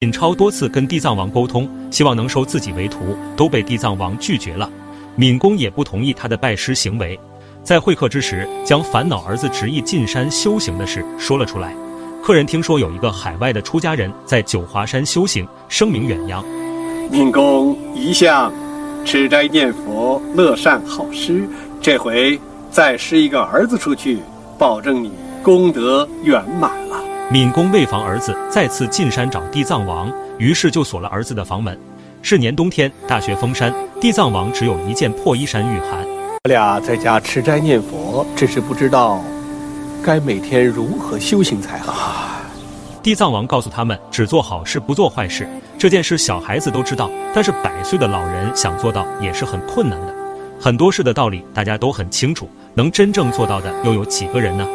[0.00, 4.66] 尹超多次跟地藏王沟通，希望能收自己为徒，都被地藏王拒绝了。
[5.16, 7.20] 闵公也不同意他的拜师行为，
[7.62, 11.74] 在会客之时，将烦恼儿子执意进山修行的事说了出来。
[12.24, 16.42] 客人听说有一个海外的出家人在九华山修行，声名远扬。
[17.10, 18.50] 闵公一向
[19.04, 21.46] 吃斋念佛，乐善好施，
[21.82, 22.40] 这回
[22.70, 24.20] 再施一个儿子出去，
[24.56, 25.12] 保证你
[25.42, 26.79] 功德圆满。
[27.30, 31.78] 闵公为防儿子再次进山找地藏王，于是就锁了儿子的房门。
[32.22, 36.04] 是年冬天，大雪封山，地藏王只有一件破衣衫御寒。
[36.42, 39.22] 我俩在家吃斋念佛，只是不知道
[40.02, 42.26] 该每天如何修行才好。
[43.00, 45.48] 地藏王告诉他们，只做好事，不做坏事。
[45.78, 50.12] 这件事小孩子都知道，但是百岁的老人想做到也是很困难的。
[50.60, 54.66] 很多事的道理大家都很清楚，能真正做到的又有几个人呢？